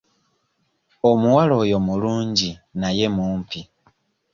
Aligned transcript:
Omuwala 1.09 1.53
oyo 1.63 1.77
mulungi 1.87 2.49
naye 2.79 3.05
mumpi. 3.15 3.61